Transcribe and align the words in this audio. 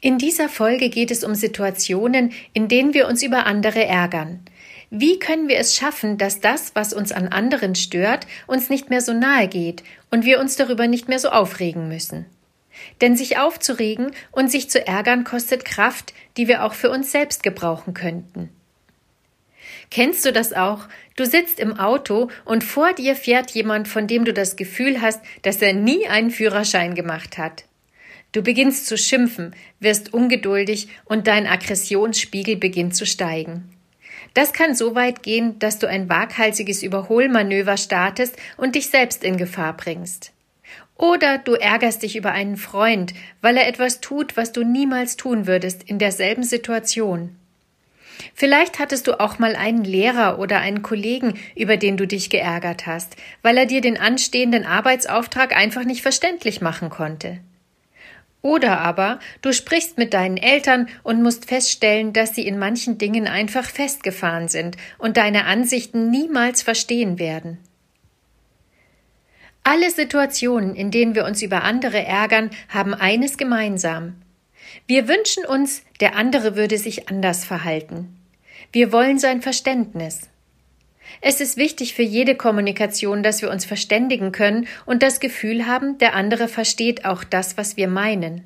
In 0.00 0.18
dieser 0.18 0.48
Folge 0.48 0.90
geht 0.90 1.10
es 1.10 1.24
um 1.24 1.34
Situationen, 1.34 2.32
in 2.52 2.68
denen 2.68 2.92
wir 2.92 3.08
uns 3.08 3.22
über 3.22 3.46
andere 3.46 3.84
ärgern. 3.84 4.40
Wie 4.90 5.18
können 5.18 5.48
wir 5.48 5.58
es 5.58 5.74
schaffen, 5.74 6.18
dass 6.18 6.40
das, 6.40 6.72
was 6.74 6.92
uns 6.92 7.12
an 7.12 7.28
anderen 7.28 7.74
stört, 7.74 8.26
uns 8.46 8.70
nicht 8.70 8.90
mehr 8.90 9.00
so 9.00 9.12
nahe 9.12 9.48
geht 9.48 9.82
und 10.10 10.24
wir 10.24 10.38
uns 10.38 10.56
darüber 10.56 10.86
nicht 10.86 11.08
mehr 11.08 11.18
so 11.18 11.30
aufregen 11.30 11.88
müssen? 11.88 12.26
Denn 13.00 13.16
sich 13.16 13.38
aufzuregen 13.38 14.10
und 14.32 14.50
sich 14.50 14.70
zu 14.70 14.86
ärgern 14.86 15.24
kostet 15.24 15.64
Kraft, 15.64 16.12
die 16.36 16.46
wir 16.46 16.62
auch 16.64 16.74
für 16.74 16.90
uns 16.90 17.10
selbst 17.10 17.42
gebrauchen 17.42 17.94
könnten. 17.94 18.50
Kennst 19.90 20.24
du 20.24 20.32
das 20.32 20.52
auch? 20.52 20.88
Du 21.16 21.24
sitzt 21.24 21.58
im 21.58 21.78
Auto 21.78 22.28
und 22.44 22.64
vor 22.64 22.92
dir 22.92 23.16
fährt 23.16 23.52
jemand, 23.52 23.88
von 23.88 24.06
dem 24.06 24.24
du 24.24 24.32
das 24.32 24.56
Gefühl 24.56 25.00
hast, 25.00 25.20
dass 25.42 25.62
er 25.62 25.72
nie 25.72 26.06
einen 26.06 26.30
Führerschein 26.30 26.94
gemacht 26.94 27.38
hat. 27.38 27.64
Du 28.32 28.42
beginnst 28.42 28.86
zu 28.86 28.98
schimpfen, 28.98 29.54
wirst 29.80 30.12
ungeduldig 30.12 30.88
und 31.04 31.26
dein 31.26 31.46
Aggressionsspiegel 31.46 32.56
beginnt 32.56 32.94
zu 32.94 33.06
steigen. 33.06 33.70
Das 34.34 34.52
kann 34.52 34.74
so 34.74 34.94
weit 34.94 35.22
gehen, 35.22 35.58
dass 35.58 35.78
du 35.78 35.88
ein 35.88 36.08
waghalsiges 36.10 36.82
Überholmanöver 36.82 37.78
startest 37.78 38.36
und 38.58 38.74
dich 38.74 38.90
selbst 38.90 39.24
in 39.24 39.38
Gefahr 39.38 39.74
bringst. 39.76 40.32
Oder 40.98 41.38
du 41.38 41.54
ärgerst 41.54 42.02
dich 42.02 42.16
über 42.16 42.32
einen 42.32 42.56
Freund, 42.56 43.14
weil 43.40 43.56
er 43.56 43.68
etwas 43.68 44.00
tut, 44.00 44.36
was 44.36 44.52
du 44.52 44.62
niemals 44.62 45.16
tun 45.16 45.46
würdest 45.46 45.82
in 45.84 45.98
derselben 45.98 46.42
Situation. 46.42 47.36
Vielleicht 48.34 48.78
hattest 48.78 49.06
du 49.06 49.20
auch 49.20 49.38
mal 49.38 49.56
einen 49.56 49.84
Lehrer 49.84 50.38
oder 50.38 50.58
einen 50.58 50.82
Kollegen, 50.82 51.38
über 51.54 51.76
den 51.76 51.96
du 51.96 52.06
dich 52.06 52.30
geärgert 52.30 52.86
hast, 52.86 53.16
weil 53.42 53.56
er 53.58 53.66
dir 53.66 53.80
den 53.80 53.98
anstehenden 53.98 54.64
Arbeitsauftrag 54.64 55.54
einfach 55.54 55.84
nicht 55.84 56.02
verständlich 56.02 56.60
machen 56.60 56.88
konnte. 56.88 57.38
Oder 58.46 58.78
aber 58.78 59.18
du 59.42 59.52
sprichst 59.52 59.98
mit 59.98 60.14
deinen 60.14 60.36
Eltern 60.36 60.88
und 61.02 61.20
musst 61.20 61.46
feststellen, 61.46 62.12
dass 62.12 62.36
sie 62.36 62.46
in 62.46 62.60
manchen 62.60 62.96
Dingen 62.96 63.26
einfach 63.26 63.64
festgefahren 63.64 64.46
sind 64.46 64.76
und 64.98 65.16
deine 65.16 65.46
Ansichten 65.46 66.12
niemals 66.12 66.62
verstehen 66.62 67.18
werden. 67.18 67.58
Alle 69.64 69.90
Situationen, 69.90 70.76
in 70.76 70.92
denen 70.92 71.16
wir 71.16 71.24
uns 71.24 71.42
über 71.42 71.64
andere 71.64 72.04
ärgern, 72.04 72.50
haben 72.68 72.94
eines 72.94 73.36
gemeinsam. 73.36 74.14
Wir 74.86 75.08
wünschen 75.08 75.44
uns, 75.44 75.82
der 75.98 76.14
andere 76.14 76.54
würde 76.54 76.78
sich 76.78 77.08
anders 77.08 77.44
verhalten. 77.44 78.16
Wir 78.70 78.92
wollen 78.92 79.18
sein 79.18 79.42
Verständnis. 79.42 80.30
Es 81.20 81.40
ist 81.40 81.56
wichtig 81.56 81.94
für 81.94 82.02
jede 82.02 82.34
Kommunikation, 82.34 83.22
dass 83.22 83.42
wir 83.42 83.50
uns 83.50 83.64
verständigen 83.64 84.32
können 84.32 84.68
und 84.84 85.02
das 85.02 85.20
Gefühl 85.20 85.66
haben, 85.66 85.98
der 85.98 86.14
andere 86.14 86.48
versteht 86.48 87.04
auch 87.04 87.24
das, 87.24 87.56
was 87.56 87.76
wir 87.76 87.88
meinen. 87.88 88.44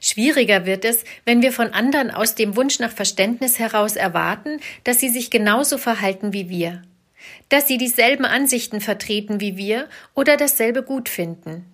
Schwieriger 0.00 0.66
wird 0.66 0.84
es, 0.84 1.04
wenn 1.24 1.42
wir 1.42 1.52
von 1.52 1.72
anderen 1.72 2.10
aus 2.10 2.34
dem 2.34 2.56
Wunsch 2.56 2.78
nach 2.78 2.92
Verständnis 2.92 3.58
heraus 3.58 3.96
erwarten, 3.96 4.60
dass 4.84 5.00
sie 5.00 5.08
sich 5.08 5.30
genauso 5.30 5.78
verhalten 5.78 6.32
wie 6.32 6.48
wir, 6.48 6.82
dass 7.48 7.68
sie 7.68 7.78
dieselben 7.78 8.24
Ansichten 8.24 8.80
vertreten 8.80 9.40
wie 9.40 9.56
wir 9.56 9.88
oder 10.14 10.36
dasselbe 10.36 10.82
gut 10.82 11.08
finden. 11.08 11.66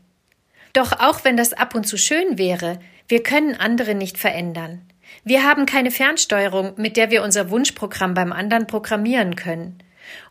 Doch 0.73 0.93
auch 0.93 1.25
wenn 1.25 1.37
das 1.37 1.53
ab 1.53 1.75
und 1.75 1.87
zu 1.87 1.97
schön 1.97 2.37
wäre, 2.37 2.81
wir 3.09 3.23
können 3.23 3.55
andere 3.55 3.95
nicht 3.95 4.19
verändern. 4.19 4.83
Wir 5.25 5.45
haben 5.45 5.67
keine 5.67 5.91
Fernsteuerung, 5.91 6.75
mit 6.77 6.97
der 6.97 7.11
wir 7.11 7.23
unser 7.23 7.51
Wunschprogramm 7.51 8.15
beim 8.15 8.33
anderen 8.33 8.67
programmieren 8.67 9.37
können. 9.37 9.79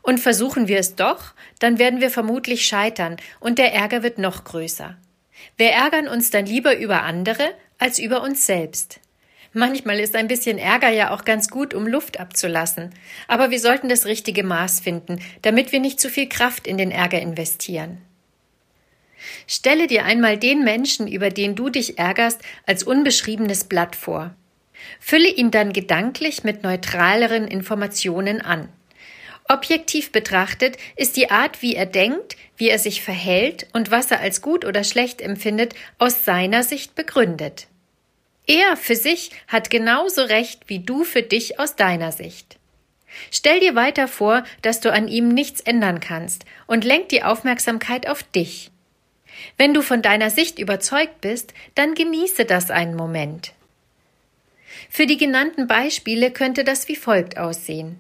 Und 0.02 0.20
versuchen 0.20 0.68
wir 0.68 0.80
es 0.80 0.96
doch, 0.96 1.34
dann 1.60 1.80
werden 1.80 2.00
wir 2.00 2.10
vermutlich 2.10 2.66
scheitern 2.66 3.18
und 3.40 3.58
der 3.58 3.74
Ärger 3.74 4.04
wird 4.04 4.18
noch 4.18 4.44
größer. 4.44 4.96
Wir 5.58 5.70
ärgern 5.72 6.08
uns 6.08 6.30
dann 6.30 6.46
lieber 6.46 6.78
über 6.78 7.04
andere 7.04 7.44
als 7.78 8.00
über 8.00 8.22
uns 8.22 8.46
selbst. 8.46 9.00
Manchmal 9.58 10.00
ist 10.02 10.16
ein 10.16 10.28
bisschen 10.28 10.58
Ärger 10.58 10.90
ja 10.90 11.14
auch 11.14 11.24
ganz 11.24 11.50
gut, 11.50 11.74
um 11.74 11.88
Luft 11.88 12.20
abzulassen, 12.20 12.94
aber 13.28 13.52
wir 13.52 13.60
sollten 13.60 13.88
das 13.88 14.06
richtige 14.06 14.44
Maß 14.44 14.82
finden, 14.82 15.22
damit 15.44 15.72
wir 15.72 15.80
nicht 15.80 16.00
zu 16.00 16.10
viel 16.10 16.28
Kraft 16.28 16.68
in 16.68 16.78
den 16.78 16.92
Ärger 16.92 17.22
investieren. 17.22 18.02
Stelle 19.48 19.88
dir 19.88 20.04
einmal 20.06 20.38
den 20.38 20.64
Menschen, 20.64 21.08
über 21.08 21.30
den 21.30 21.56
du 21.56 21.70
dich 21.70 21.98
ärgerst, 21.98 22.42
als 22.66 22.84
unbeschriebenes 22.84 23.64
Blatt 23.64 23.96
vor. 23.96 24.36
Fülle 25.00 25.30
ihn 25.30 25.52
dann 25.52 25.74
gedanklich 25.74 26.44
mit 26.44 26.64
neutraleren 26.64 27.48
Informationen 27.48 28.42
an. 28.42 28.70
Objektiv 29.48 30.12
betrachtet 30.12 30.78
ist 30.96 31.16
die 31.18 31.30
Art, 31.30 31.62
wie 31.62 31.76
er 31.76 31.86
denkt, 31.86 32.36
wie 32.58 32.70
er 32.70 32.80
sich 32.80 33.04
verhält 33.04 33.68
und 33.74 33.92
was 33.92 34.10
er 34.10 34.20
als 34.20 34.42
gut 34.42 34.66
oder 34.66 34.84
schlecht 34.84 35.22
empfindet, 35.22 35.76
aus 36.00 36.26
seiner 36.26 36.64
Sicht 36.64 36.96
begründet. 36.96 37.68
Er 38.48 38.78
für 38.78 38.96
sich 38.96 39.32
hat 39.48 39.70
genauso 39.70 40.22
recht 40.22 40.64
wie 40.68 40.80
du 40.80 41.04
für 41.04 41.22
dich 41.22 41.60
aus 41.60 41.76
deiner 41.76 42.12
Sicht. 42.12 42.58
Stell 43.32 43.60
dir 43.60 43.76
weiter 43.76 44.08
vor, 44.08 44.44
dass 44.62 44.82
du 44.82 44.92
an 44.92 45.08
ihm 45.08 45.30
nichts 45.30 45.62
ändern 45.62 46.00
kannst 46.00 46.46
und 46.68 46.84
lenk 46.84 47.10
die 47.10 47.24
Aufmerksamkeit 47.24 48.08
auf 48.08 48.24
dich. 48.24 48.72
Wenn 49.58 49.74
du 49.74 49.82
von 49.82 50.02
deiner 50.02 50.30
Sicht 50.30 50.60
überzeugt 50.60 51.22
bist, 51.22 51.54
dann 51.76 51.94
genieße 51.94 52.46
das 52.46 52.72
einen 52.72 52.96
Moment. 52.96 53.54
Für 54.90 55.06
die 55.06 55.18
genannten 55.18 55.68
Beispiele 55.68 56.32
könnte 56.32 56.64
das 56.64 56.88
wie 56.88 56.96
folgt 56.96 57.38
aussehen. 57.38 58.00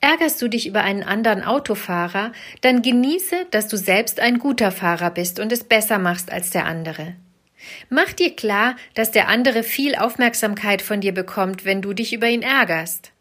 Ärgerst 0.00 0.42
du 0.42 0.48
dich 0.48 0.66
über 0.66 0.82
einen 0.82 1.02
anderen 1.02 1.44
Autofahrer, 1.44 2.32
dann 2.60 2.82
genieße, 2.82 3.46
dass 3.50 3.68
du 3.68 3.76
selbst 3.76 4.20
ein 4.20 4.38
guter 4.38 4.72
Fahrer 4.72 5.10
bist 5.10 5.38
und 5.38 5.52
es 5.52 5.64
besser 5.64 5.98
machst 5.98 6.32
als 6.32 6.50
der 6.50 6.66
andere. 6.66 7.14
Mach 7.88 8.12
dir 8.12 8.34
klar, 8.34 8.76
dass 8.94 9.10
der 9.10 9.28
andere 9.28 9.62
viel 9.62 9.94
Aufmerksamkeit 9.94 10.82
von 10.82 11.00
dir 11.00 11.12
bekommt, 11.12 11.64
wenn 11.64 11.82
du 11.82 11.92
dich 11.92 12.12
über 12.12 12.28
ihn 12.28 12.42
ärgerst. 12.42 13.12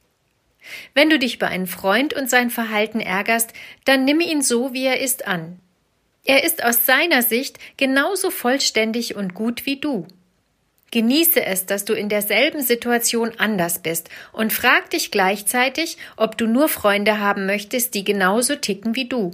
Wenn 0.94 1.10
du 1.10 1.20
dich 1.20 1.36
über 1.36 1.48
einen 1.48 1.68
Freund 1.68 2.14
und 2.14 2.30
sein 2.30 2.50
Verhalten 2.50 3.00
ärgerst, 3.00 3.54
dann 3.86 4.06
nimm 4.06 4.20
ihn 4.20 4.42
so, 4.42 4.74
wie 4.74 4.86
er 4.86 5.00
ist 5.00 5.28
an. 5.28 5.60
Er 6.26 6.44
ist 6.44 6.64
aus 6.64 6.86
seiner 6.86 7.22
Sicht 7.22 7.58
genauso 7.78 8.30
vollständig 8.30 9.16
und 9.16 9.34
gut 9.34 9.66
wie 9.66 9.80
du. 9.80 10.08
Genieße 10.92 11.46
es, 11.46 11.66
dass 11.66 11.86
du 11.86 11.94
in 11.94 12.10
derselben 12.10 12.62
Situation 12.62 13.32
anders 13.38 13.80
bist 13.80 14.10
und 14.32 14.54
frag 14.54 14.90
dich 14.90 15.12
gleichzeitig, 15.12 15.98
ob 16.18 16.38
du 16.38 16.48
nur 16.48 16.68
Freunde 16.68 17.20
haben 17.20 17.46
möchtest, 17.46 17.94
die 17.94 18.04
genauso 18.04 18.56
ticken 18.56 18.96
wie 18.96 19.08
du. 19.08 19.32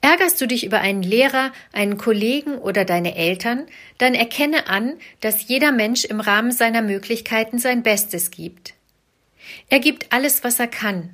Ärgerst 0.00 0.40
du 0.40 0.46
dich 0.46 0.64
über 0.64 0.80
einen 0.80 1.02
Lehrer, 1.02 1.52
einen 1.72 1.98
Kollegen 1.98 2.58
oder 2.58 2.84
deine 2.84 3.16
Eltern, 3.16 3.66
dann 3.98 4.14
erkenne 4.14 4.68
an, 4.68 4.94
dass 5.20 5.48
jeder 5.48 5.72
Mensch 5.72 6.04
im 6.04 6.20
Rahmen 6.20 6.52
seiner 6.52 6.82
Möglichkeiten 6.82 7.58
sein 7.58 7.82
Bestes 7.82 8.30
gibt. 8.30 8.74
Er 9.68 9.80
gibt 9.80 10.12
alles, 10.12 10.44
was 10.44 10.60
er 10.60 10.68
kann. 10.68 11.10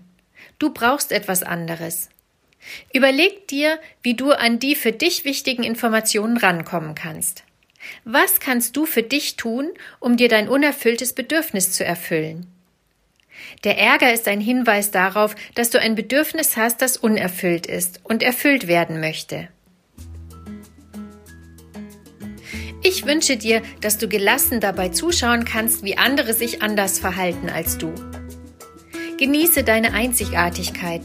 Du 0.58 0.70
brauchst 0.70 1.12
etwas 1.12 1.42
anderes. 1.42 2.10
Überleg 2.92 3.46
dir, 3.48 3.78
wie 4.02 4.14
du 4.14 4.32
an 4.32 4.58
die 4.58 4.74
für 4.74 4.92
dich 4.92 5.24
wichtigen 5.24 5.62
Informationen 5.62 6.36
rankommen 6.36 6.94
kannst. 6.94 7.44
Was 8.04 8.40
kannst 8.40 8.76
du 8.76 8.86
für 8.86 9.02
dich 9.02 9.36
tun, 9.36 9.70
um 10.00 10.16
dir 10.16 10.28
dein 10.28 10.48
unerfülltes 10.48 11.12
Bedürfnis 11.12 11.72
zu 11.72 11.84
erfüllen? 11.84 12.46
Der 13.64 13.78
Ärger 13.78 14.12
ist 14.12 14.28
ein 14.28 14.40
Hinweis 14.40 14.90
darauf, 14.90 15.34
dass 15.54 15.70
du 15.70 15.80
ein 15.80 15.94
Bedürfnis 15.94 16.56
hast, 16.56 16.82
das 16.82 16.96
unerfüllt 16.96 17.66
ist 17.66 18.00
und 18.04 18.22
erfüllt 18.22 18.66
werden 18.66 19.00
möchte. 19.00 19.48
Ich 22.82 23.06
wünsche 23.06 23.36
dir, 23.36 23.62
dass 23.80 23.98
du 23.98 24.08
gelassen 24.08 24.60
dabei 24.60 24.88
zuschauen 24.88 25.44
kannst, 25.44 25.82
wie 25.82 25.98
andere 25.98 26.32
sich 26.32 26.62
anders 26.62 26.98
verhalten 26.98 27.48
als 27.48 27.76
du. 27.76 27.92
Genieße 29.18 29.64
deine 29.64 29.94
Einzigartigkeit 29.94 31.02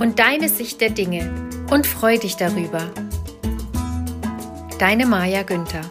und 0.00 0.18
deine 0.18 0.48
Sicht 0.48 0.80
der 0.80 0.90
Dinge 0.90 1.32
und 1.70 1.86
freu 1.86 2.18
dich 2.18 2.36
darüber. 2.36 2.92
Deine 4.78 5.06
Maja 5.06 5.42
Günther 5.42 5.88